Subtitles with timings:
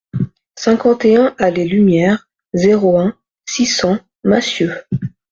[0.55, 3.15] cinquante et un allée Lumière, zéro un,
[3.47, 4.73] six cents Massieux